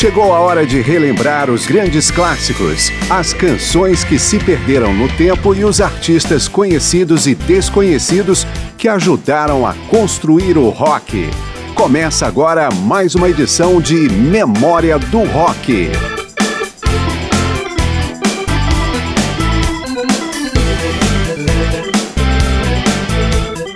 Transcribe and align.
Chegou 0.00 0.32
a 0.32 0.40
hora 0.40 0.66
de 0.66 0.80
relembrar 0.80 1.50
os 1.50 1.66
grandes 1.66 2.10
clássicos, 2.10 2.90
as 3.10 3.34
canções 3.34 4.02
que 4.02 4.18
se 4.18 4.38
perderam 4.38 4.94
no 4.94 5.06
tempo 5.10 5.54
e 5.54 5.62
os 5.62 5.78
artistas 5.78 6.48
conhecidos 6.48 7.26
e 7.26 7.34
desconhecidos 7.34 8.46
que 8.78 8.88
ajudaram 8.88 9.66
a 9.66 9.74
construir 9.90 10.56
o 10.56 10.70
rock. 10.70 11.28
Começa 11.74 12.26
agora 12.26 12.70
mais 12.70 13.14
uma 13.14 13.28
edição 13.28 13.78
de 13.78 14.08
Memória 14.08 14.98
do 14.98 15.22
Rock. 15.24 15.90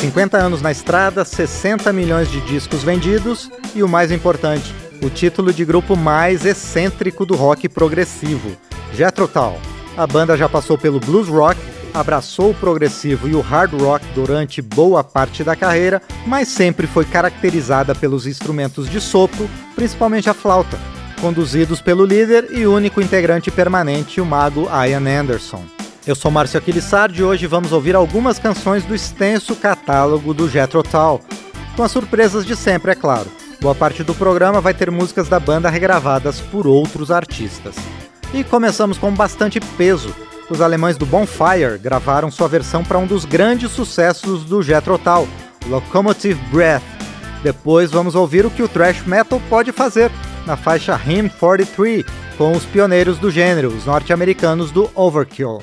50 0.00 0.38
anos 0.38 0.62
na 0.62 0.72
estrada, 0.72 1.26
60 1.26 1.92
milhões 1.92 2.30
de 2.30 2.40
discos 2.40 2.82
vendidos 2.82 3.50
e 3.74 3.82
o 3.82 3.88
mais 3.88 4.10
importante, 4.10 4.74
o 5.06 5.10
título 5.10 5.52
de 5.52 5.64
grupo 5.64 5.96
mais 5.96 6.44
excêntrico 6.44 7.24
do 7.24 7.36
rock 7.36 7.68
progressivo, 7.68 8.56
Jethro 8.92 9.28
Tull. 9.28 9.56
A 9.96 10.04
banda 10.04 10.36
já 10.36 10.48
passou 10.48 10.76
pelo 10.76 10.98
blues 10.98 11.28
rock, 11.28 11.60
abraçou 11.94 12.50
o 12.50 12.54
progressivo 12.54 13.28
e 13.28 13.34
o 13.34 13.40
hard 13.40 13.72
rock 13.80 14.04
durante 14.16 14.60
boa 14.60 15.04
parte 15.04 15.44
da 15.44 15.54
carreira, 15.54 16.02
mas 16.26 16.48
sempre 16.48 16.88
foi 16.88 17.04
caracterizada 17.04 17.94
pelos 17.94 18.26
instrumentos 18.26 18.90
de 18.90 19.00
sopro, 19.00 19.48
principalmente 19.76 20.28
a 20.28 20.34
flauta, 20.34 20.76
conduzidos 21.20 21.80
pelo 21.80 22.04
líder 22.04 22.48
e 22.50 22.66
único 22.66 23.00
integrante 23.00 23.48
permanente, 23.48 24.20
o 24.20 24.26
mago 24.26 24.68
Ian 24.68 25.20
Anderson. 25.20 25.64
Eu 26.04 26.16
sou 26.16 26.32
Márcio 26.32 26.58
Aquilissardi 26.58 27.20
e 27.20 27.24
hoje 27.24 27.46
vamos 27.46 27.70
ouvir 27.70 27.94
algumas 27.94 28.40
canções 28.40 28.84
do 28.84 28.94
extenso 28.94 29.54
catálogo 29.54 30.34
do 30.34 30.48
Jethro 30.48 30.82
Tull, 30.82 31.20
com 31.76 31.84
as 31.84 31.92
surpresas 31.92 32.44
de 32.44 32.56
sempre, 32.56 32.90
é 32.90 32.94
claro. 32.96 33.30
Boa 33.60 33.74
parte 33.74 34.04
do 34.04 34.14
programa 34.14 34.60
vai 34.60 34.74
ter 34.74 34.90
músicas 34.90 35.28
da 35.28 35.40
banda 35.40 35.70
regravadas 35.70 36.40
por 36.40 36.66
outros 36.66 37.10
artistas. 37.10 37.74
E 38.34 38.44
começamos 38.44 38.98
com 38.98 39.12
bastante 39.12 39.58
peso. 39.60 40.14
Os 40.50 40.60
alemães 40.60 40.96
do 40.96 41.06
Bonfire 41.06 41.78
gravaram 41.80 42.30
sua 42.30 42.48
versão 42.48 42.84
para 42.84 42.98
um 42.98 43.06
dos 43.06 43.24
grandes 43.24 43.70
sucessos 43.72 44.44
do 44.44 44.62
Jethro 44.62 44.98
Tull, 44.98 45.28
Locomotive 45.68 46.40
Breath. 46.52 46.82
Depois 47.42 47.90
vamos 47.90 48.14
ouvir 48.14 48.44
o 48.44 48.50
que 48.50 48.62
o 48.62 48.68
thrash 48.68 49.02
metal 49.06 49.40
pode 49.48 49.72
fazer 49.72 50.10
na 50.46 50.56
faixa 50.56 50.94
Hymn 50.94 51.28
43, 51.28 52.04
com 52.38 52.52
os 52.52 52.64
pioneiros 52.64 53.18
do 53.18 53.30
gênero, 53.30 53.68
os 53.68 53.86
norte-americanos 53.86 54.70
do 54.70 54.88
Overkill. 54.94 55.60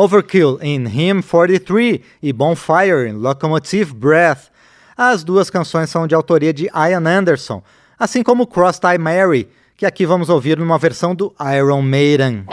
Overkill 0.00 0.58
em 0.62 0.86
Hymn 0.86 1.20
43 1.20 2.00
e 2.22 2.32
Bonfire 2.32 3.06
em 3.06 3.12
Locomotive 3.12 3.92
Breath. 3.92 4.50
As 4.96 5.22
duas 5.22 5.50
canções 5.50 5.90
são 5.90 6.06
de 6.06 6.14
autoria 6.14 6.54
de 6.54 6.70
Ian 6.74 7.06
Anderson, 7.06 7.62
assim 7.98 8.22
como 8.22 8.46
Cross-Tie 8.46 8.96
Mary, 8.96 9.46
que 9.76 9.84
aqui 9.84 10.06
vamos 10.06 10.30
ouvir 10.30 10.56
numa 10.56 10.78
versão 10.78 11.14
do 11.14 11.34
Iron 11.54 11.82
Maiden. 11.82 12.46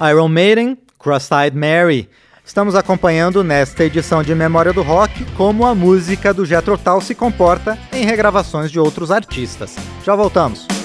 Iron 0.00 0.28
Maiden, 0.28 0.78
Cross-Eyed 0.98 1.56
Mary. 1.56 2.08
Estamos 2.44 2.74
acompanhando 2.74 3.42
nesta 3.42 3.84
edição 3.84 4.22
de 4.22 4.34
Memória 4.34 4.72
do 4.72 4.82
Rock 4.82 5.24
como 5.36 5.66
a 5.66 5.74
música 5.74 6.32
do 6.32 6.44
Jethro 6.44 6.78
Tull 6.78 7.00
se 7.00 7.14
comporta 7.14 7.76
em 7.92 8.04
regravações 8.04 8.70
de 8.70 8.78
outros 8.78 9.10
artistas. 9.10 9.74
Já 10.04 10.14
voltamos. 10.14 10.75